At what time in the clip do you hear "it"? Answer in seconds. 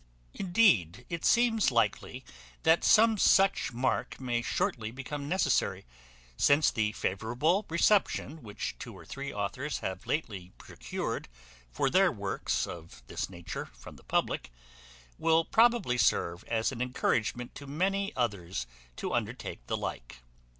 1.09-1.23